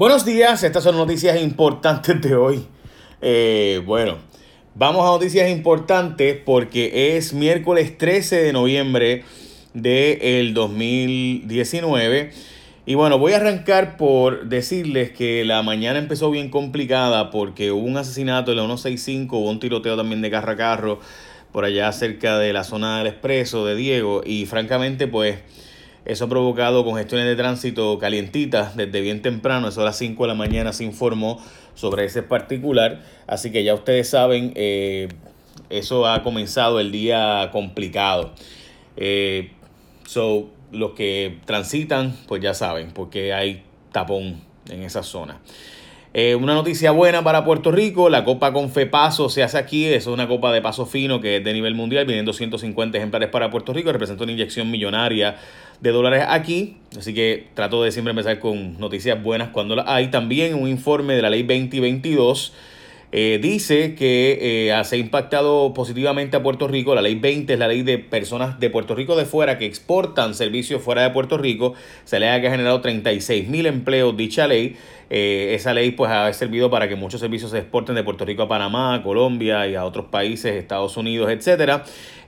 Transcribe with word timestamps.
Buenos 0.00 0.24
días, 0.24 0.62
estas 0.62 0.82
son 0.82 0.96
noticias 0.96 1.38
importantes 1.42 2.18
de 2.22 2.34
hoy. 2.34 2.66
Eh, 3.20 3.82
bueno, 3.84 4.16
vamos 4.74 5.02
a 5.02 5.10
noticias 5.10 5.50
importantes 5.50 6.38
porque 6.42 7.18
es 7.18 7.34
miércoles 7.34 7.98
13 7.98 8.36
de 8.36 8.54
noviembre 8.54 9.24
del 9.74 10.54
2019. 10.54 12.30
Y 12.86 12.94
bueno, 12.94 13.18
voy 13.18 13.34
a 13.34 13.36
arrancar 13.36 13.98
por 13.98 14.48
decirles 14.48 15.10
que 15.10 15.44
la 15.44 15.62
mañana 15.62 15.98
empezó 15.98 16.30
bien 16.30 16.48
complicada 16.48 17.30
porque 17.30 17.70
hubo 17.70 17.84
un 17.84 17.98
asesinato 17.98 18.52
en 18.52 18.56
la 18.56 18.62
165, 18.62 19.36
hubo 19.36 19.50
un 19.50 19.60
tiroteo 19.60 19.98
también 19.98 20.22
de 20.22 20.30
carro 20.30 20.52
a 20.52 20.56
carro 20.56 21.00
por 21.52 21.66
allá 21.66 21.92
cerca 21.92 22.38
de 22.38 22.54
la 22.54 22.64
zona 22.64 22.96
del 22.96 23.08
expreso 23.08 23.66
de 23.66 23.76
Diego 23.76 24.22
y 24.24 24.46
francamente 24.46 25.08
pues 25.08 25.40
eso 26.04 26.24
ha 26.24 26.28
provocado 26.28 26.84
congestiones 26.84 27.26
de 27.26 27.36
tránsito 27.36 27.98
calientitas 27.98 28.76
desde 28.76 29.00
bien 29.00 29.22
temprano, 29.22 29.68
eso 29.68 29.82
a 29.82 29.84
las 29.84 29.96
5 29.96 30.22
de 30.22 30.28
la 30.28 30.34
mañana 30.34 30.72
se 30.72 30.84
informó 30.84 31.42
sobre 31.74 32.04
ese 32.04 32.22
particular, 32.22 33.02
así 33.26 33.50
que 33.50 33.64
ya 33.64 33.74
ustedes 33.74 34.08
saben, 34.08 34.52
eh, 34.56 35.08
eso 35.68 36.06
ha 36.06 36.22
comenzado 36.22 36.80
el 36.80 36.90
día 36.92 37.48
complicado. 37.52 38.32
Eh, 38.96 39.52
so, 40.06 40.50
los 40.72 40.92
que 40.92 41.38
transitan, 41.46 42.16
pues 42.28 42.42
ya 42.42 42.54
saben, 42.54 42.92
porque 42.92 43.32
hay 43.32 43.62
tapón 43.92 44.40
en 44.68 44.82
esa 44.82 45.02
zona. 45.02 45.40
Eh, 46.12 46.34
una 46.34 46.54
noticia 46.54 46.90
buena 46.90 47.22
para 47.22 47.44
Puerto 47.44 47.70
Rico, 47.70 48.08
la 48.08 48.24
Copa 48.24 48.52
Confepaso 48.52 49.28
se 49.28 49.44
hace 49.44 49.58
aquí, 49.58 49.86
es 49.86 50.08
una 50.08 50.26
copa 50.26 50.52
de 50.52 50.60
paso 50.60 50.84
fino 50.84 51.20
que 51.20 51.36
es 51.36 51.44
de 51.44 51.52
nivel 51.52 51.76
mundial, 51.76 52.04
vienen 52.04 52.24
250 52.24 52.98
ejemplares 52.98 53.28
para 53.28 53.48
Puerto 53.48 53.72
Rico, 53.72 53.92
representa 53.92 54.24
una 54.24 54.32
inyección 54.32 54.72
millonaria 54.72 55.36
de 55.80 55.90
dólares 55.92 56.24
aquí, 56.28 56.78
así 56.98 57.14
que 57.14 57.46
trato 57.54 57.84
de 57.84 57.92
siempre 57.92 58.10
empezar 58.10 58.40
con 58.40 58.80
noticias 58.80 59.22
buenas 59.22 59.50
cuando 59.50 59.76
las 59.76 59.86
hay. 59.86 60.08
También 60.08 60.54
un 60.54 60.66
informe 60.66 61.14
de 61.14 61.22
la 61.22 61.30
ley 61.30 61.44
2022 61.44 62.54
eh, 63.12 63.40
dice 63.42 63.96
que 63.96 64.68
eh, 64.70 64.84
se 64.84 64.94
ha 64.94 64.98
impactado 64.98 65.74
positivamente 65.74 66.36
a 66.36 66.42
Puerto 66.42 66.68
Rico. 66.68 66.94
La 66.94 67.02
ley 67.02 67.16
20 67.16 67.52
es 67.52 67.58
la 67.58 67.66
ley 67.66 67.82
de 67.82 67.98
personas 67.98 68.60
de 68.60 68.70
Puerto 68.70 68.94
Rico 68.94 69.16
de 69.16 69.24
fuera 69.24 69.58
que 69.58 69.66
exportan 69.66 70.34
servicios 70.34 70.80
fuera 70.80 71.02
de 71.02 71.10
Puerto 71.10 71.36
Rico. 71.36 71.74
Se 72.04 72.20
le 72.20 72.28
ha 72.28 72.40
generado 72.40 72.80
36 72.80 73.48
mil 73.48 73.66
empleos 73.66 74.16
dicha 74.16 74.46
ley. 74.46 74.76
Eh, 75.12 75.54
esa 75.56 75.74
ley 75.74 75.90
pues 75.90 76.10
ha 76.10 76.32
servido 76.32 76.70
para 76.70 76.88
que 76.88 76.94
muchos 76.94 77.20
servicios 77.20 77.50
se 77.50 77.58
exporten 77.58 77.96
de 77.96 78.04
Puerto 78.04 78.24
Rico 78.24 78.42
a 78.44 78.48
Panamá, 78.48 79.02
Colombia 79.02 79.66
y 79.66 79.74
a 79.74 79.84
otros 79.84 80.06
países, 80.06 80.54
Estados 80.54 80.96
Unidos, 80.96 81.30
etcétera. 81.30 81.82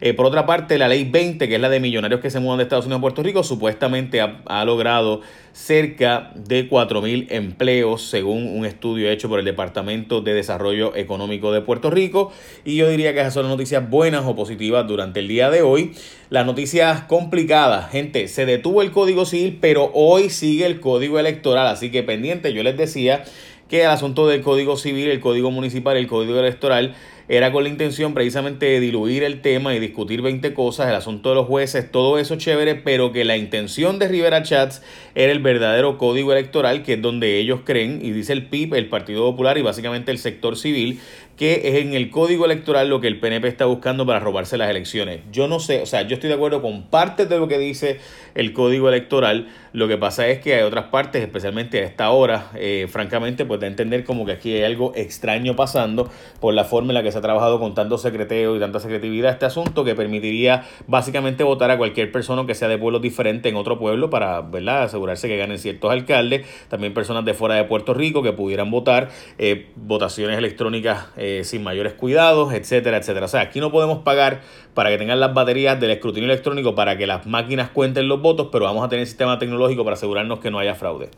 Eh, 0.05 0.15
por 0.15 0.27
otra 0.27 0.47
parte, 0.47 0.79
la 0.79 0.89
ley 0.89 1.09
20, 1.09 1.49
que 1.49 1.55
es 1.55 1.61
la 1.61 1.69
de 1.69 1.79
millonarios 1.79 2.21
que 2.21 2.29
se 2.29 2.41
mudan 2.41 2.59
de 2.59 2.65
Estados 2.65 2.87
Unidos 2.87 2.99
a 2.99 3.03
Puerto 3.03 3.23
Rico, 3.23 3.45
supuestamente 3.45 4.21
ha, 4.21 4.65
logrado 4.65 5.21
cerca 5.53 6.33
de 6.35 6.69
4.000 6.69 7.27
empleos, 7.31 8.03
según 8.03 8.49
un 8.49 8.67
estudio 8.67 9.09
hecho 9.09 9.29
por 9.29 9.39
el 9.39 9.45
Departamento 9.45 10.21
de 10.21 10.35
Desarrollo 10.35 10.97
Económico 10.97 11.53
de 11.53 11.61
Puerto 11.61 11.89
Rico. 11.89 12.33
Y 12.65 12.75
yo 12.75 12.89
diría 12.89 13.15
que 13.15 13.21
esas 13.21 13.35
son 13.35 13.47
noticias 13.47 13.89
buenas 13.89 14.25
o 14.27 14.35
positivas 14.35 14.89
durante 14.89 15.21
el 15.21 15.29
día 15.29 15.51
de 15.51 15.63
hoy. 15.63 15.93
Las 16.31 16.47
noticias 16.47 17.03
complicadas, 17.03 17.91
gente, 17.91 18.27
se 18.27 18.45
detuvo 18.45 18.83
el 18.83 18.91
Código 18.91 19.25
Civil, 19.25 19.59
pero 19.61 19.93
hoy 19.95 20.31
sigue 20.31 20.67
el 20.67 20.81
Código 20.81 21.21
Electoral, 21.21 21.69
así 21.69 21.93
que 21.93 22.03
pendiente, 22.03 22.53
yo 22.53 22.65
les 22.65 22.72
decía 22.77 23.25
que 23.69 23.83
el 23.83 23.91
asunto 23.91 24.27
del 24.27 24.43
Código 24.43 24.77
Civil, 24.77 25.09
el 25.09 25.21
Código 25.21 25.51
Municipal, 25.51 25.97
el 25.97 26.07
Código 26.07 26.39
Electoral 26.39 26.95
era 27.29 27.53
con 27.53 27.63
la 27.63 27.71
intención 27.71 28.15
precisamente 28.15 28.67
de 28.67 28.81
diluir 28.81 29.23
el 29.23 29.41
tema 29.41 29.75
y 29.75 29.81
discutir 29.81 30.23
20 30.23 30.53
cosas, 30.55 30.89
el 30.89 30.95
asunto 30.95 31.31
de 31.31 31.37
los 31.37 31.47
jueces, 31.47 31.91
todo 31.91 32.19
eso 32.19 32.37
chévere, 32.37 32.75
pero 32.75 33.13
que 33.13 33.25
la 33.25 33.37
intención 33.37 33.99
de 33.99 34.09
Rivera 34.09 34.43
Chats 34.43 34.83
era 35.15 35.33
el 35.33 35.39
verdadero 35.39 35.99
código 35.99 36.33
electoral, 36.33 36.83
que 36.83 36.95
es 36.95 37.03
donde 37.03 37.39
ellos 37.39 37.61
creen, 37.65 38.01
y 38.03 38.11
dice 38.11 38.33
el 38.33 38.47
PIB, 38.47 38.75
el 38.75 38.89
Partido 38.89 39.23
Popular 39.23 39.57
y 39.57 39.63
básicamente 39.63 40.11
el 40.11 40.19
sector 40.19 40.59
civil, 40.59 41.01
que 41.37 41.63
es 41.65 41.75
en 41.77 41.95
el 41.95 42.11
código 42.11 42.45
electoral 42.45 42.89
lo 42.89 43.01
que 43.01 43.07
el 43.07 43.19
PNP 43.19 43.49
está 43.49 43.65
buscando 43.65 44.05
para 44.05 44.21
robarse 44.21 44.59
las 44.59 44.69
elecciones. 44.69 45.21
Yo 45.33 45.49
no 45.49 45.61
sé, 45.61 45.81
o 45.81 45.87
sea, 45.87 46.03
yo 46.03 46.15
estoy 46.15 46.29
de 46.29 46.35
acuerdo 46.35 46.61
con 46.61 46.85
parte 46.89 47.27
de 47.27 47.39
lo 47.39 47.49
que 47.49 47.59
dice 47.59 47.99
el 48.35 48.53
código 48.53 48.89
electoral, 48.89 49.49
lo 49.73 49.89
que 49.89 49.97
pasa 49.97 50.29
es 50.29 50.41
que 50.41 50.55
hay 50.55 50.63
otras 50.63 50.87
partes, 50.87 51.23
especialmente 51.23 51.81
a 51.81 51.85
esta 51.85 52.11
hora, 52.11 52.51
eh, 52.55 52.87
francamente, 52.91 53.47
pues 53.47 53.59
de 53.63 53.69
entender 53.69 54.05
como 54.05 54.27
que 54.27 54.33
aquí 54.33 54.55
hay 54.55 54.65
algo 54.65 54.93
extraño 54.95 55.57
pasando 55.57 56.09
por 56.41 56.55
la 56.55 56.65
forma 56.65 56.91
en 56.91 56.95
la 56.95 57.03
que 57.03 57.13
se 57.13 57.19
ha 57.19 57.23
trabajado 57.23 57.59
con 57.59 57.75
tanto 57.75 57.99
secreteo 57.99 58.57
y 58.57 58.61
tanta 58.61 58.81
secretividad 58.81 59.33
este 59.33 59.47
asunto 59.47 59.85
que 59.85 59.95
permitiría 59.95 60.65
básicamente 60.87 61.45
votar 61.45 61.71
a 61.71 61.79
cualquier 61.79 62.13
persona 62.13 62.47
que 62.47 62.55
sea 62.55 62.69
de 62.69 62.79
pueblo 62.79 62.99
diferente 62.99 63.49
en 63.49 63.57
otro 63.57 63.79
pueblo 63.79 64.11
para, 64.11 64.41
¿verdad?, 64.41 64.85
asegurarse 64.85 65.29
que 65.29 65.37
ganen 65.37 65.59
ciertos 65.59 65.91
alcaldes, 65.91 66.47
también 66.69 66.95
personas 66.95 67.25
de 67.25 67.35
fuera 67.35 67.55
de 67.55 67.65
Puerto 67.65 67.95
Rico 67.95 68.23
que 68.23 68.33
pudieran 68.33 68.71
votar, 68.71 69.11
eh, 69.39 69.71
votaciones 69.77 70.39
electrónicas 70.39 71.07
eh, 71.17 71.43
sin 71.45 71.63
mayores 71.63 71.93
cuidados, 71.93 72.53
etcétera, 72.53 72.97
etcétera. 72.97 73.27
O 73.27 73.29
sea, 73.29 73.41
aquí 73.41 73.61
no 73.61 73.71
podemos 73.71 73.99
pagar 73.99 74.41
para 74.75 74.91
que 74.91 74.99
tengan 74.99 75.21
las 75.21 75.35
baterías 75.35 75.79
del 75.81 75.91
escrutinio 75.91 76.29
electrónico 76.29 76.75
para 76.75 76.97
que 76.97 77.07
las 77.07 77.27
máquinas 77.27 77.71
cuenten 77.71 78.09
los 78.09 78.21
votos, 78.21 78.49
pero 78.51 78.65
vamos 78.65 78.85
a 78.85 78.89
tener 78.89 79.07
sistema 79.07 79.39
tecnológico 79.39 79.85
para 79.85 79.95
asegurarnos 79.95 80.41
que 80.41 80.51
no 80.51 80.59
haya 80.59 80.75
fraude. 80.75 81.11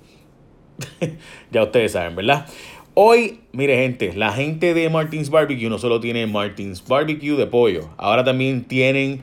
ya 1.51 1.63
ustedes 1.63 1.93
saben, 1.93 2.17
¿verdad? 2.17 2.47
Hoy, 2.95 3.41
mire 3.53 3.77
gente, 3.77 4.13
la 4.15 4.33
gente 4.33 4.73
de 4.73 4.89
Martins 4.89 5.29
Barbecue 5.29 5.69
no 5.69 5.79
solo 5.79 6.01
tiene 6.01 6.27
Martins 6.27 6.87
Barbecue 6.87 7.37
de 7.37 7.47
pollo, 7.47 7.91
ahora 7.97 8.23
también 8.23 8.65
tienen 8.65 9.23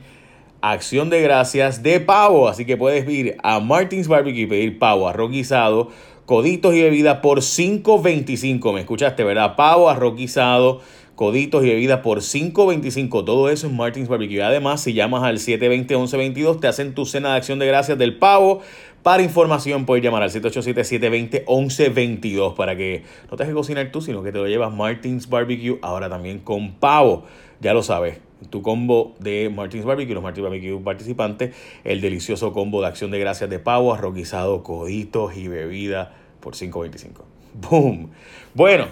acción 0.60 1.08
de 1.08 1.22
gracias 1.22 1.82
de 1.82 1.98
pavo, 2.00 2.48
así 2.48 2.64
que 2.64 2.76
puedes 2.76 3.08
ir 3.08 3.36
a 3.42 3.60
Martins 3.60 4.08
Barbecue 4.08 4.42
y 4.42 4.46
pedir 4.46 4.78
pavo, 4.78 5.08
arroz 5.08 5.30
guisado, 5.30 5.90
coditos 6.26 6.74
y 6.74 6.82
bebida 6.82 7.22
por 7.22 7.38
5.25, 7.38 8.74
me 8.74 8.80
escuchaste, 8.80 9.24
¿verdad? 9.24 9.56
Pavo, 9.56 9.88
arroz 9.88 10.16
guisado, 10.16 10.82
coditos 11.14 11.64
y 11.64 11.68
bebidas 11.68 12.00
por 12.00 12.18
5.25. 12.18 13.24
Todo 13.24 13.48
eso 13.48 13.66
en 13.68 13.76
Martins 13.76 14.08
Barbecue. 14.08 14.42
Además, 14.42 14.82
si 14.82 14.92
llamas 14.92 15.22
al 15.22 15.38
720-1122, 15.38 16.60
te 16.60 16.68
hacen 16.68 16.94
tu 16.94 17.06
cena 17.06 17.30
de 17.30 17.36
acción 17.36 17.58
de 17.58 17.66
gracias 17.66 17.96
del 17.96 18.18
pavo. 18.18 18.60
Para 19.02 19.22
información 19.24 19.84
puedes 19.84 20.04
llamar 20.04 20.22
al 20.22 20.30
787-720-1122 20.30 22.54
para 22.54 22.76
que 22.76 23.02
no 23.30 23.36
te 23.36 23.42
dejes 23.42 23.56
cocinar 23.56 23.90
tú, 23.90 24.00
sino 24.00 24.22
que 24.22 24.30
te 24.30 24.38
lo 24.38 24.46
llevas 24.46 24.72
Martins 24.72 25.28
Barbecue 25.28 25.80
ahora 25.82 26.08
también 26.08 26.38
con 26.38 26.74
pavo. 26.74 27.24
Ya 27.60 27.74
lo 27.74 27.82
sabes, 27.82 28.20
tu 28.50 28.62
combo 28.62 29.16
de 29.18 29.50
Martins 29.52 29.84
Barbecue, 29.84 30.14
los 30.14 30.22
Martins 30.22 30.44
Barbecue 30.44 30.78
participantes, 30.84 31.52
el 31.82 32.00
delicioso 32.00 32.52
combo 32.52 32.80
de 32.80 32.86
acción 32.86 33.10
de 33.10 33.18
gracias 33.18 33.50
de 33.50 33.58
pavo, 33.58 33.92
arroquizado, 33.92 34.62
coditos 34.62 35.36
y 35.36 35.48
bebida 35.48 36.14
por 36.38 36.54
5.25. 36.54 37.22
¡Boom! 37.54 38.10
Bueno, 38.54 38.86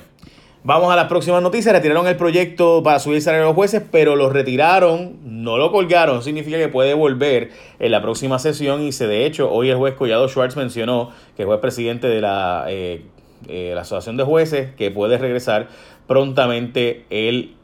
Vamos 0.62 0.93
a 0.93 0.97
las 0.97 1.06
próximas 1.06 1.43
noticias. 1.43 1.75
Retiraron 1.75 2.06
el 2.06 2.16
proyecto 2.16 2.82
para 2.82 2.98
subir 2.98 3.16
el 3.16 3.22
salario 3.22 3.44
de 3.44 3.48
los 3.48 3.56
jueces, 3.56 3.82
pero 3.91 4.15
lo 4.15 4.28
retiraron, 4.28 5.16
no 5.25 5.56
lo 5.56 5.72
colgaron. 5.72 6.22
significa 6.22 6.59
que 6.59 6.69
puede 6.69 6.93
volver 6.93 7.50
en 7.78 7.91
la 7.91 8.03
próxima 8.03 8.38
sesión. 8.38 8.82
Y 8.82 8.93
se, 8.93 9.06
de 9.06 9.25
hecho, 9.25 9.50
hoy 9.50 9.70
el 9.70 9.78
juez 9.78 9.94
Collado 9.94 10.28
Schwartz 10.28 10.56
mencionó 10.56 11.12
que 11.34 11.47
juez 11.47 11.60
presidente 11.60 12.09
de 12.09 12.20
la, 12.20 12.66
eh, 12.69 13.04
eh, 13.49 13.72
la 13.75 13.81
Asociación 13.81 14.19
de 14.19 14.25
Jueces 14.25 14.75
que 14.75 14.91
puede 14.91 15.16
regresar 15.16 15.69
prontamente 16.06 17.06
el 17.09 17.54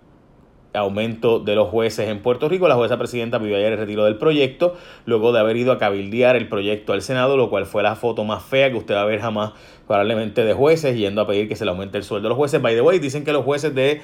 aumento 0.77 1.41
de 1.41 1.55
los 1.55 1.69
jueces 1.69 2.09
en 2.09 2.21
Puerto 2.21 2.49
Rico. 2.49 2.69
La 2.69 2.75
jueza 2.75 2.99
presidenta 2.99 3.39
pidió 3.41 3.57
ayer 3.57 3.73
el 3.73 3.79
retiro 3.79 4.05
del 4.05 4.17
proyecto, 4.17 4.77
luego 5.05 5.33
de 5.33 5.41
haber 5.41 5.57
ido 5.57 5.73
a 5.73 5.79
cabildear 5.79 6.37
el 6.37 6.49
proyecto 6.49 6.93
al 6.93 7.03
Senado, 7.03 7.37
lo 7.37 7.51
cual 7.51 7.67
fue 7.67 7.83
la 7.83 7.97
foto 7.97 8.25
más 8.25 8.43
fea 8.43 8.71
que 8.71 8.77
usted 8.77 8.95
va 8.95 9.03
a 9.03 9.07
ver 9.07 9.21
jamás 9.21 9.53
probablemente 9.87 10.45
de 10.45 10.53
jueces, 10.53 10.97
yendo 10.97 11.21
a 11.21 11.27
pedir 11.27 11.49
que 11.49 11.57
se 11.57 11.65
le 11.65 11.71
aumente 11.71 11.97
el 11.97 12.05
sueldo 12.05 12.29
a 12.29 12.31
los 12.31 12.37
jueces. 12.37 12.61
By 12.61 12.75
the 12.75 12.81
way, 12.81 12.99
dicen 12.99 13.25
que 13.25 13.33
los 13.33 13.45
jueces 13.45 13.75
de 13.75 14.01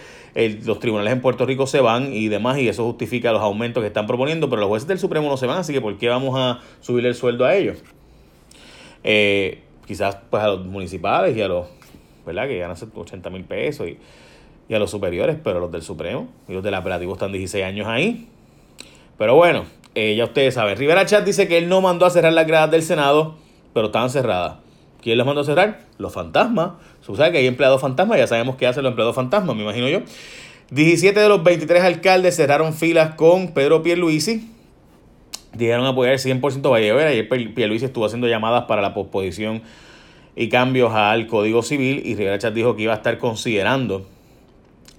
los 0.65 0.79
tribunales 0.79 1.13
en 1.13 1.21
Puerto 1.21 1.45
Rico 1.45 1.67
se 1.67 1.81
van 1.81 2.13
y 2.13 2.29
demás, 2.29 2.59
y 2.59 2.69
eso 2.69 2.85
justifica 2.85 3.33
los 3.33 3.43
aumentos 3.43 3.83
que 3.83 3.89
están 3.89 4.07
proponiendo, 4.07 4.49
pero 4.49 4.61
los 4.61 4.69
jueces 4.69 4.89
del 4.89 4.99
Supremo 4.99 5.29
no 5.29 5.37
se 5.37 5.47
van, 5.47 5.59
así 5.59 5.73
que 5.73 5.81
¿por 5.81 5.99
qué 5.99 6.09
vamos 6.09 6.39
a 6.39 6.61
subir 6.81 7.05
el 7.07 7.15
sueldo 7.15 7.45
a 7.45 7.55
ellos? 7.55 7.83
Eh, 9.05 9.63
quizás 9.87 10.17
pues 10.31 10.43
a 10.43 10.49
los 10.49 10.65
municipales 10.65 11.37
y 11.37 11.43
a 11.43 11.49
los, 11.49 11.67
¿verdad? 12.25 12.47
Que 12.47 12.59
ganan 12.59 12.77
80 12.95 13.31
mil 13.31 13.45
pesos 13.45 13.89
y 13.89 13.99
y 14.73 14.75
a 14.75 14.79
los 14.79 14.91
superiores, 14.91 15.37
pero 15.45 15.61
los 15.61 15.71
del 15.71 15.83
Supremo 15.83 16.29
y 16.49 16.55
los 16.55 16.63
del 16.63 16.73
apelativo 16.73 17.13
están 17.13 17.31
16 17.31 17.63
años 17.63 17.87
ahí. 17.87 18.27
Pero 19.19 19.35
bueno, 19.35 19.67
eh, 19.95 20.15
ya 20.17 20.25
ustedes 20.25 20.55
saben. 20.55 20.79
Rivera 20.79 21.05
Chat 21.05 21.27
dice 21.27 21.47
que 21.47 21.59
él 21.59 21.69
no 21.69 21.83
mandó 21.83 22.07
a 22.07 22.11
cerrar 22.11 22.33
las 22.33 22.47
gradas 22.47 22.71
del 22.71 22.83
Senado, 22.83 23.35
pero 23.75 23.89
estaban 23.89 24.09
cerradas. 24.09 24.55
¿Quién 25.03 25.19
los 25.19 25.27
mandó 25.27 25.43
a 25.43 25.45
cerrar? 25.45 25.81
Los 25.99 26.15
fantasmas. 26.15 26.71
Usted 27.03 27.17
sabe 27.17 27.33
que 27.33 27.39
hay 27.39 27.47
empleados 27.47 27.83
fantasmas, 27.83 28.17
ya 28.17 28.27
sabemos 28.27 28.57
qué 28.57 28.67
hacen 28.67 28.83
los 28.83 28.93
empleados 28.93 29.15
fantasmas, 29.15 29.55
me 29.55 29.63
imagino 29.63 29.89
yo. 29.91 30.01
17 30.71 31.21
de 31.21 31.29
los 31.29 31.45
23 31.45 31.83
alcaldes 31.83 32.37
cerraron 32.37 32.73
filas 32.73 33.15
con 33.15 33.49
Pedro 33.49 33.83
Pierluisi. 33.83 34.49
Dijeron 35.53 35.85
apoyar 35.85 36.15
el 36.15 36.19
100% 36.19 36.73
Valle 36.73 36.93
Ayer 36.93 37.29
Pierluisi 37.29 37.85
estuvo 37.85 38.07
haciendo 38.07 38.27
llamadas 38.27 38.65
para 38.65 38.81
la 38.81 38.95
posposición 38.95 39.61
y 40.35 40.49
cambios 40.49 40.95
al 40.95 41.27
Código 41.27 41.63
Civil 41.63 42.01
y 42.07 42.15
Rivera 42.15 42.39
Chat 42.39 42.55
dijo 42.55 42.75
que 42.75 42.85
iba 42.85 42.95
a 42.95 42.97
estar 42.97 43.19
considerando 43.19 44.07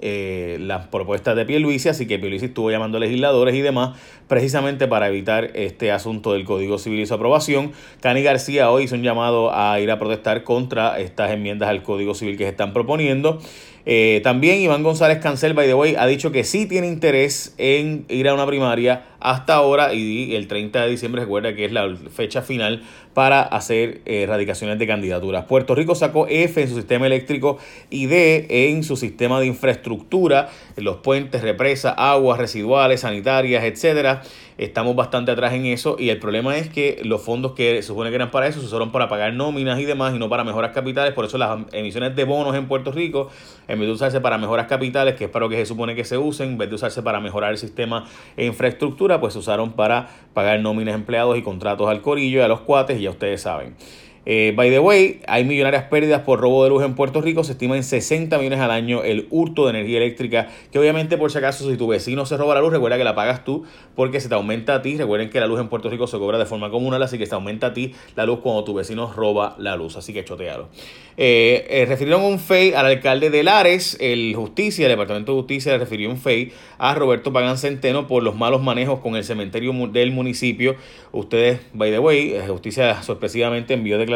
eh, 0.05 0.57
las 0.59 0.87
propuestas 0.87 1.33
de 1.37 1.45
Pierluisi, 1.45 1.87
así 1.87 2.05
que 2.05 2.19
Pierluisi 2.19 2.47
estuvo 2.47 2.69
llamando 2.69 2.97
a 2.97 2.99
legisladores 2.99 3.55
y 3.55 3.61
demás 3.61 3.97
precisamente 4.27 4.85
para 4.85 5.07
evitar 5.07 5.51
este 5.53 5.93
asunto 5.93 6.33
del 6.33 6.43
Código 6.43 6.77
Civil 6.77 6.99
y 6.99 7.05
su 7.05 7.13
aprobación. 7.13 7.71
Cani 8.01 8.21
García 8.21 8.69
hoy 8.69 8.83
hizo 8.83 8.95
un 8.95 9.03
llamado 9.03 9.55
a 9.55 9.79
ir 9.79 9.89
a 9.91 9.99
protestar 9.99 10.43
contra 10.43 10.99
estas 10.99 11.31
enmiendas 11.31 11.69
al 11.69 11.83
Código 11.83 12.15
Civil 12.15 12.35
que 12.35 12.43
se 12.43 12.49
están 12.49 12.73
proponiendo. 12.73 13.39
Eh, 13.85 14.19
también 14.25 14.59
Iván 14.59 14.83
González 14.83 15.19
Cancel, 15.19 15.53
by 15.53 15.67
the 15.67 15.73
way, 15.73 15.95
ha 15.97 16.05
dicho 16.05 16.33
que 16.33 16.43
sí 16.43 16.65
tiene 16.65 16.87
interés 16.87 17.53
en 17.57 18.05
ir 18.09 18.27
a 18.27 18.33
una 18.33 18.45
primaria 18.45 19.05
hasta 19.23 19.55
ahora 19.55 19.93
y 19.93 20.35
el 20.35 20.47
30 20.47 20.83
de 20.83 20.89
diciembre 20.89 21.21
recuerda 21.21 21.55
que 21.55 21.63
es 21.63 21.71
la 21.71 21.95
fecha 22.13 22.41
final 22.41 22.83
para 23.13 23.41
hacer 23.41 24.01
eh, 24.05 24.23
erradicaciones 24.23 24.77
de 24.77 24.85
candidaturas. 24.85 25.45
Puerto 25.45 25.75
Rico 25.75 25.95
sacó 25.95 26.27
F 26.27 26.61
en 26.61 26.67
su 26.67 26.75
sistema 26.75 27.05
eléctrico 27.05 27.57
y 27.89 28.07
D 28.07 28.47
en 28.49 28.83
su 28.83 28.97
sistema 28.97 29.39
de 29.39 29.45
infraestructura, 29.45 30.49
los 30.75 30.97
puentes, 30.97 31.41
represas, 31.41 31.93
aguas 31.97 32.37
residuales, 32.37 32.99
sanitarias, 32.99 33.63
etcétera. 33.63 34.23
Estamos 34.57 34.95
bastante 34.95 35.31
atrás 35.31 35.53
en 35.53 35.65
eso 35.65 35.95
y 35.97 36.09
el 36.09 36.19
problema 36.19 36.57
es 36.57 36.69
que 36.69 37.01
los 37.03 37.21
fondos 37.21 37.53
que 37.53 37.81
se 37.81 37.87
supone 37.87 38.09
que 38.09 38.15
eran 38.15 38.31
para 38.31 38.47
eso 38.47 38.59
se 38.59 38.67
usaron 38.67 38.91
para 38.91 39.09
pagar 39.09 39.33
nóminas 39.33 39.79
y 39.79 39.85
demás 39.85 40.15
y 40.15 40.19
no 40.19 40.29
para 40.29 40.43
mejoras 40.43 40.71
capitales. 40.71 41.13
Por 41.13 41.25
eso 41.25 41.37
las 41.37 41.59
emisiones 41.71 42.15
de 42.15 42.23
bonos 42.23 42.55
en 42.55 42.67
Puerto 42.67 42.91
Rico, 42.91 43.29
en 43.67 43.79
vez 43.79 43.87
de 43.87 43.93
usarse 43.93 44.21
para 44.21 44.37
mejoras 44.37 44.67
capitales, 44.67 45.15
que 45.15 45.25
es 45.25 45.29
para 45.29 45.45
lo 45.45 45.49
que 45.49 45.57
se 45.57 45.65
supone 45.65 45.95
que 45.95 46.03
se 46.03 46.17
usen, 46.17 46.51
en 46.51 46.57
vez 46.57 46.69
de 46.69 46.75
usarse 46.75 47.01
para 47.01 47.19
mejorar 47.19 47.51
el 47.51 47.57
sistema 47.57 48.05
de 48.37 48.45
infraestructura, 48.45 49.19
pues 49.19 49.33
se 49.33 49.39
usaron 49.39 49.71
para 49.71 50.09
pagar 50.33 50.59
nóminas 50.59 50.95
empleados 50.95 51.37
y 51.37 51.41
contratos 51.41 51.89
al 51.89 52.01
corillo 52.01 52.39
y 52.39 52.41
a 52.41 52.47
los 52.47 52.61
cuates, 52.61 52.99
y 52.99 53.03
ya 53.03 53.09
ustedes 53.09 53.41
saben. 53.41 53.75
Eh, 54.25 54.53
by 54.55 54.69
the 54.69 54.79
way, 54.79 55.21
hay 55.27 55.43
millonarias 55.43 55.83
pérdidas 55.85 56.21
por 56.21 56.39
robo 56.39 56.63
de 56.63 56.69
luz 56.69 56.83
en 56.83 56.95
Puerto 56.95 57.21
Rico. 57.21 57.43
Se 57.43 57.53
estima 57.53 57.75
en 57.75 57.83
60 57.83 58.37
millones 58.37 58.59
al 58.59 58.71
año 58.71 59.03
el 59.03 59.27
hurto 59.29 59.65
de 59.65 59.71
energía 59.71 59.97
eléctrica. 59.97 60.47
Que 60.71 60.79
obviamente, 60.79 61.17
por 61.17 61.31
si 61.31 61.37
acaso, 61.37 61.69
si 61.69 61.77
tu 61.77 61.87
vecino 61.87 62.25
se 62.25 62.37
roba 62.37 62.55
la 62.55 62.61
luz, 62.61 62.71
recuerda 62.71 62.97
que 62.97 63.03
la 63.03 63.15
pagas 63.15 63.43
tú 63.43 63.65
porque 63.95 64.21
se 64.21 64.29
te 64.29 64.35
aumenta 64.35 64.75
a 64.75 64.81
ti. 64.81 64.97
Recuerden 64.97 65.29
que 65.29 65.39
la 65.39 65.47
luz 65.47 65.59
en 65.59 65.67
Puerto 65.67 65.89
Rico 65.89 66.07
se 66.07 66.17
cobra 66.17 66.37
de 66.37 66.45
forma 66.45 66.69
comunal, 66.69 67.03
así 67.03 67.17
que 67.17 67.25
se 67.25 67.35
aumenta 67.35 67.67
a 67.67 67.73
ti 67.73 67.93
la 68.15 68.25
luz 68.25 68.39
cuando 68.39 68.63
tu 68.63 68.73
vecino 68.73 69.11
roba 69.11 69.55
la 69.57 69.75
luz. 69.75 69.97
Así 69.97 70.13
que 70.13 70.23
chotealo. 70.23 70.69
Eh, 71.17 71.67
eh, 71.69 71.85
refirieron 71.85 72.23
un 72.23 72.39
FEI 72.39 72.73
al 72.73 72.85
alcalde 72.85 73.29
de 73.29 73.43
Lares. 73.43 73.97
El 73.99 74.33
Justicia, 74.35 74.85
el 74.85 74.91
Departamento 74.91 75.33
de 75.33 75.39
Justicia, 75.39 75.73
le 75.73 75.79
refirió 75.79 76.09
un 76.09 76.17
FEI 76.17 76.51
a 76.77 76.95
Roberto 76.95 77.33
Pagan 77.33 77.57
Centeno 77.57 78.07
por 78.07 78.23
los 78.23 78.35
malos 78.35 78.63
manejos 78.63 78.99
con 78.99 79.15
el 79.15 79.23
cementerio 79.23 79.73
del 79.87 80.11
municipio. 80.11 80.75
Ustedes, 81.11 81.59
by 81.73 81.91
the 81.91 81.99
way, 81.99 82.35
Justicia 82.47 83.03
sorpresivamente 83.03 83.73
envió 83.73 83.97
declaraciones 83.97 84.12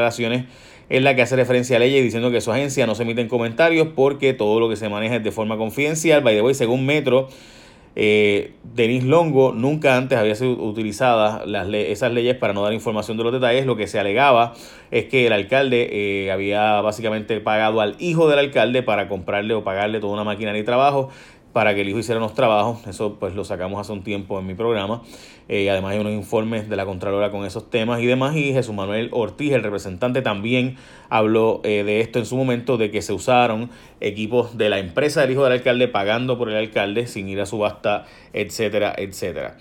en 0.89 1.03
la 1.03 1.15
que 1.15 1.21
hace 1.21 1.35
referencia 1.35 1.75
a 1.75 1.79
ley 1.79 2.01
diciendo 2.01 2.31
que 2.31 2.41
su 2.41 2.51
agencia 2.51 2.87
no 2.87 2.95
se 2.95 3.03
emiten 3.03 3.27
comentarios 3.27 3.89
porque 3.95 4.33
todo 4.33 4.59
lo 4.59 4.69
que 4.69 4.75
se 4.75 4.89
maneja 4.89 5.17
es 5.17 5.23
de 5.23 5.31
forma 5.31 5.57
confidencial. 5.57 6.21
By 6.21 6.35
the 6.35 6.41
way, 6.41 6.53
según 6.53 6.85
Metro, 6.85 7.27
eh, 7.99 8.53
Denis 8.75 9.03
Longo 9.03 9.53
nunca 9.53 9.97
antes 9.97 10.19
había 10.19 10.35
sido 10.35 10.51
utilizada 10.51 11.45
las 11.47 11.67
esas 11.73 12.11
leyes 12.11 12.35
para 12.35 12.53
no 12.53 12.61
dar 12.61 12.71
información 12.73 13.17
de 13.17 13.23
los 13.23 13.33
detalles. 13.33 13.65
Lo 13.65 13.75
que 13.75 13.87
se 13.87 13.99
alegaba 13.99 14.53
es 14.91 15.05
que 15.05 15.25
el 15.25 15.33
alcalde 15.33 15.89
eh, 15.91 16.31
había 16.31 16.79
básicamente 16.81 17.39
pagado 17.41 17.81
al 17.81 17.95
hijo 17.99 18.29
del 18.29 18.39
alcalde 18.39 18.83
para 18.83 19.09
comprarle 19.09 19.55
o 19.55 19.63
pagarle 19.63 19.99
toda 19.99 20.13
una 20.13 20.23
maquinaria 20.23 20.61
y 20.61 20.63
trabajo 20.63 21.09
para 21.57 21.73
que 21.73 21.81
el 21.81 21.89
hijo 21.89 21.97
hiciera 21.97 22.19
los 22.19 22.35
trabajos. 22.35 22.85
Eso 22.85 23.15
pues 23.19 23.33
lo 23.33 23.43
sacamos 23.43 23.81
hace 23.81 23.91
un 23.91 24.03
tiempo 24.03 24.37
en 24.37 24.45
mi 24.45 24.53
programa. 24.53 25.01
Eh, 25.49 25.71
además 25.71 25.93
hay 25.93 25.99
unos 25.99 26.13
informes 26.13 26.69
de 26.69 26.75
la 26.75 26.85
Contralora 26.85 27.31
con 27.31 27.45
esos 27.47 27.71
temas 27.71 27.99
y 27.99 28.05
demás. 28.05 28.35
Y 28.35 28.53
Jesús 28.53 28.75
Manuel 28.75 29.09
Ortiz, 29.11 29.53
el 29.53 29.63
representante, 29.63 30.21
también 30.21 30.77
habló 31.09 31.61
eh, 31.63 31.83
de 31.83 32.01
esto 32.01 32.19
en 32.19 32.27
su 32.27 32.35
momento, 32.35 32.77
de 32.77 32.91
que 32.91 33.01
se 33.01 33.11
usaron 33.11 33.71
equipos 34.01 34.55
de 34.59 34.69
la 34.69 34.77
empresa 34.77 35.21
del 35.21 35.31
hijo 35.31 35.45
del 35.45 35.53
alcalde 35.53 35.87
pagando 35.87 36.37
por 36.37 36.51
el 36.51 36.57
alcalde 36.57 37.07
sin 37.07 37.27
ir 37.27 37.41
a 37.41 37.47
subasta, 37.47 38.05
etcétera, 38.33 38.93
etcétera. 38.95 39.57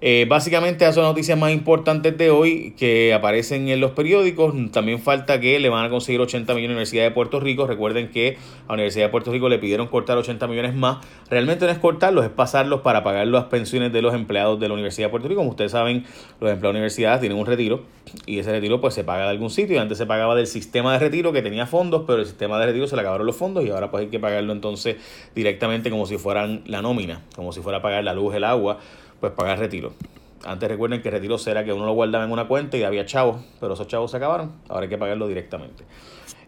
Eh, 0.00 0.26
básicamente 0.28 0.84
esas 0.84 0.94
son 0.94 1.02
las 1.04 1.10
noticias 1.10 1.36
más 1.36 1.50
importantes 1.50 2.16
de 2.16 2.30
hoy 2.30 2.72
que 2.78 3.12
aparecen 3.12 3.68
en 3.68 3.80
los 3.80 3.90
periódicos. 3.92 4.54
También 4.70 5.00
falta 5.00 5.40
que 5.40 5.58
le 5.58 5.68
van 5.68 5.84
a 5.84 5.90
conseguir 5.90 6.20
80 6.20 6.54
millones 6.54 6.68
a 6.68 6.70
la 6.70 6.74
Universidad 6.74 7.02
de 7.02 7.10
Puerto 7.10 7.40
Rico. 7.40 7.66
Recuerden 7.66 8.08
que 8.10 8.38
a 8.66 8.68
la 8.68 8.74
Universidad 8.74 9.06
de 9.06 9.10
Puerto 9.10 9.32
Rico 9.32 9.48
le 9.48 9.58
pidieron 9.58 9.88
cortar 9.88 10.16
80 10.16 10.46
millones 10.46 10.74
más. 10.74 10.98
Realmente 11.28 11.64
no 11.64 11.72
es 11.72 11.78
cortarlos, 11.78 12.24
es 12.24 12.30
pasarlos 12.30 12.82
para 12.82 13.02
pagar 13.02 13.26
las 13.26 13.46
pensiones 13.46 13.92
de 13.92 14.00
los 14.00 14.14
empleados 14.14 14.60
de 14.60 14.68
la 14.68 14.74
Universidad 14.74 15.08
de 15.08 15.10
Puerto 15.10 15.26
Rico. 15.26 15.40
Como 15.40 15.50
ustedes 15.50 15.72
saben, 15.72 16.04
los 16.40 16.50
empleados 16.50 16.60
de 16.60 16.62
la 16.62 16.70
universidad 16.70 17.18
tienen 17.18 17.36
un 17.36 17.46
retiro 17.46 17.82
y 18.24 18.38
ese 18.38 18.52
retiro 18.52 18.80
pues 18.80 18.94
se 18.94 19.02
paga 19.02 19.24
de 19.24 19.30
algún 19.30 19.50
sitio. 19.50 19.80
Antes 19.80 19.98
se 19.98 20.06
pagaba 20.06 20.36
del 20.36 20.46
sistema 20.46 20.92
de 20.92 21.00
retiro 21.00 21.32
que 21.32 21.42
tenía 21.42 21.66
fondos, 21.66 22.04
pero 22.06 22.20
el 22.20 22.26
sistema 22.26 22.60
de 22.60 22.66
retiro 22.66 22.86
se 22.86 22.94
le 22.94 23.02
acabaron 23.02 23.26
los 23.26 23.34
fondos 23.34 23.64
y 23.64 23.70
ahora 23.70 23.90
pues 23.90 24.04
hay 24.04 24.10
que 24.10 24.20
pagarlo 24.20 24.52
entonces 24.52 24.96
directamente 25.34 25.90
como 25.90 26.06
si 26.06 26.18
fueran 26.18 26.62
la 26.66 26.82
nómina, 26.82 27.22
como 27.34 27.52
si 27.52 27.62
fuera 27.62 27.78
a 27.78 27.82
pagar 27.82 28.04
la 28.04 28.14
luz, 28.14 28.32
el 28.36 28.44
agua 28.44 28.78
pues 29.20 29.32
pagar 29.32 29.58
retiro. 29.58 29.92
Antes 30.44 30.68
recuerden 30.68 31.02
que 31.02 31.10
retiro 31.10 31.36
era 31.46 31.64
que 31.64 31.72
uno 31.72 31.86
lo 31.86 31.92
guardaba 31.92 32.24
en 32.24 32.30
una 32.30 32.46
cuenta 32.46 32.76
y 32.76 32.84
había 32.84 33.04
chavos, 33.04 33.42
pero 33.60 33.74
esos 33.74 33.86
chavos 33.88 34.10
se 34.10 34.16
acabaron. 34.16 34.52
Ahora 34.68 34.84
hay 34.84 34.88
que 34.88 34.98
pagarlo 34.98 35.26
directamente. 35.26 35.84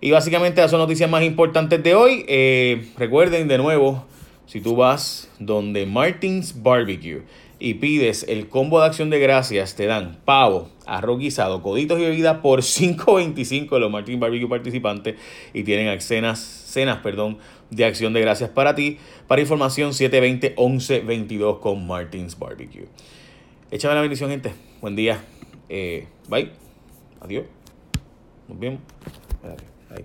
Y 0.01 0.11
básicamente 0.11 0.61
esas 0.61 0.71
son 0.71 0.81
noticias 0.81 1.11
más 1.11 1.23
importantes 1.23 1.83
de 1.83 1.95
hoy. 1.95 2.25
Eh, 2.29 2.91
recuerden 2.97 3.49
de 3.49 3.59
nuevo, 3.59 4.05
si 4.47 4.61
tú 4.61 4.77
vas 4.77 5.29
donde 5.39 5.87
Martins 5.87 6.63
Barbecue 6.63 7.23
y 7.61 7.75
pides 7.75 8.25
el 8.27 8.49
combo 8.49 8.81
de 8.81 8.87
acción 8.87 9.11
de 9.11 9.21
gracias, 9.21 9.77
te 9.77 9.87
dan 9.87 10.19
pavo, 10.25 10.71
arroz 10.87 11.19
guisado, 11.19 11.63
coditos 11.63 12.01
y 12.01 12.03
bebida 12.03 12.41
por 12.41 12.61
5.25 12.63 13.71
de 13.71 13.81
los 13.81 13.91
Martins 13.91 14.19
Barbecue 14.19 14.49
participantes 14.49 15.17
y 15.53 15.63
tienen 15.63 16.01
cenas, 16.01 16.41
cenas 16.41 16.99
perdón, 16.99 17.39
de 17.71 17.85
acción 17.85 18.13
de 18.13 18.23
gracias 18.23 18.51
para 18.51 18.75
ti. 18.75 18.99
Para 19.29 19.43
información 19.43 19.93
720-1122 19.93 21.61
con 21.61 21.87
Martins 21.87 22.39
Barbecue. 22.39 22.89
Échame 23.71 23.95
la 23.95 24.01
bendición, 24.01 24.31
gente. 24.31 24.53
Buen 24.81 24.97
día. 24.97 25.23
Eh, 25.69 26.09
bye. 26.29 26.51
Adiós. 27.21 27.45
Nos 28.49 28.59
vemos. 28.59 28.81
Ay, 29.95 30.03